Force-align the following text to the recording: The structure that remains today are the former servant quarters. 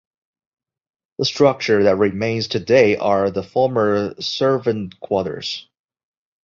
The 1.19 1.25
structure 1.25 1.83
that 1.83 1.97
remains 1.97 2.47
today 2.47 2.97
are 2.97 3.29
the 3.29 3.43
former 3.43 4.19
servant 4.19 4.99
quarters. 4.99 5.69